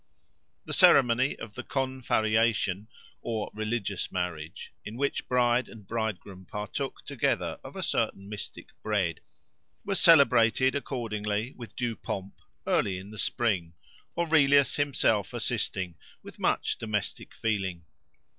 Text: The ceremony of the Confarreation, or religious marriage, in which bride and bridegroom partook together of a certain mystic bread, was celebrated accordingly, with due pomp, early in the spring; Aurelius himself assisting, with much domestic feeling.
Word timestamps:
The 0.65 0.73
ceremony 0.73 1.35
of 1.37 1.53
the 1.53 1.61
Confarreation, 1.61 2.87
or 3.21 3.51
religious 3.53 4.11
marriage, 4.11 4.73
in 4.83 4.97
which 4.97 5.27
bride 5.27 5.69
and 5.69 5.85
bridegroom 5.85 6.47
partook 6.47 7.05
together 7.05 7.59
of 7.63 7.75
a 7.75 7.83
certain 7.83 8.27
mystic 8.27 8.69
bread, 8.81 9.19
was 9.85 9.99
celebrated 9.99 10.73
accordingly, 10.73 11.53
with 11.55 11.75
due 11.75 11.95
pomp, 11.95 12.33
early 12.65 12.97
in 12.97 13.11
the 13.11 13.19
spring; 13.19 13.75
Aurelius 14.17 14.75
himself 14.77 15.35
assisting, 15.35 15.93
with 16.23 16.39
much 16.39 16.79
domestic 16.79 17.35
feeling. 17.35 17.83